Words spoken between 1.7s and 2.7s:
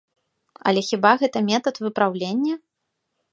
выпраўлення?